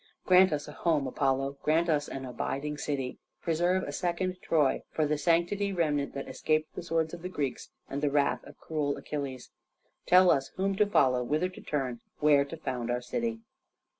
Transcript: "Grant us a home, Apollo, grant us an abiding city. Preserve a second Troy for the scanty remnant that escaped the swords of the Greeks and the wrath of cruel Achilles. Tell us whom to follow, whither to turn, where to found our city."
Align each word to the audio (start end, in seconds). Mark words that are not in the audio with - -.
"Grant 0.25 0.51
us 0.51 0.67
a 0.67 0.71
home, 0.71 1.05
Apollo, 1.05 1.57
grant 1.61 1.87
us 1.87 2.09
an 2.09 2.25
abiding 2.25 2.79
city. 2.79 3.19
Preserve 3.39 3.83
a 3.83 3.91
second 3.91 4.35
Troy 4.41 4.81
for 4.89 5.05
the 5.05 5.15
scanty 5.15 5.71
remnant 5.71 6.15
that 6.15 6.27
escaped 6.27 6.73
the 6.73 6.81
swords 6.81 7.13
of 7.13 7.21
the 7.21 7.29
Greeks 7.29 7.69
and 7.87 8.01
the 8.01 8.09
wrath 8.09 8.43
of 8.45 8.57
cruel 8.57 8.97
Achilles. 8.97 9.51
Tell 10.07 10.31
us 10.31 10.47
whom 10.55 10.75
to 10.77 10.87
follow, 10.87 11.23
whither 11.23 11.49
to 11.49 11.61
turn, 11.61 12.01
where 12.19 12.43
to 12.45 12.57
found 12.57 12.89
our 12.89 13.01
city." 13.03 13.41